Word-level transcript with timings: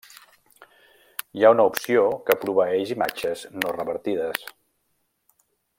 Hi 1.39 1.43
ha 1.43 1.51
una 1.55 1.65
opció 1.73 2.07
que 2.29 2.37
proveeix 2.45 2.95
imatges 2.97 3.47
no 3.61 3.75
revertides. 3.79 4.49